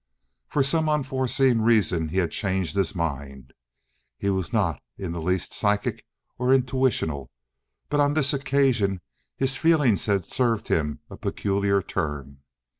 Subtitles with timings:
[0.47, 3.53] For some unforeseen reason he had changed his mind.
[4.17, 6.07] He was not in the least psychic
[6.39, 7.29] or intuitional,
[7.87, 9.01] but on this occasion
[9.37, 12.39] his feelings had served him a peculiar turn.